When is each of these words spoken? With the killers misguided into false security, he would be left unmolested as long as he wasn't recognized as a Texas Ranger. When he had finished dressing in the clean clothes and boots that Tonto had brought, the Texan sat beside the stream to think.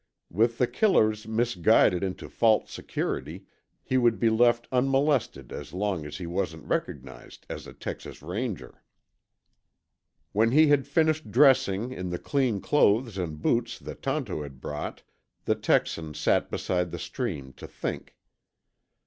With 0.31 0.57
the 0.57 0.65
killers 0.65 1.27
misguided 1.27 2.01
into 2.03 2.27
false 2.27 2.71
security, 2.71 3.45
he 3.83 3.99
would 3.99 4.17
be 4.17 4.31
left 4.31 4.67
unmolested 4.71 5.51
as 5.51 5.73
long 5.73 6.07
as 6.07 6.17
he 6.17 6.25
wasn't 6.25 6.65
recognized 6.65 7.45
as 7.51 7.67
a 7.67 7.73
Texas 7.73 8.23
Ranger. 8.23 8.81
When 10.31 10.49
he 10.53 10.69
had 10.69 10.87
finished 10.87 11.29
dressing 11.29 11.91
in 11.91 12.09
the 12.09 12.17
clean 12.17 12.61
clothes 12.61 13.15
and 13.19 13.39
boots 13.43 13.77
that 13.77 14.01
Tonto 14.01 14.41
had 14.41 14.59
brought, 14.59 15.03
the 15.45 15.53
Texan 15.53 16.15
sat 16.15 16.49
beside 16.49 16.89
the 16.89 16.97
stream 16.97 17.53
to 17.57 17.67
think. 17.67 18.15